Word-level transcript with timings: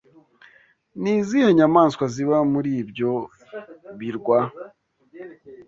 Ni 1.01 1.11
izihe 1.19 1.49
nyamaswa 1.57 2.05
ziba 2.13 2.37
muri 2.51 2.69
ibyo 2.81 3.11
birwa? 3.99 4.39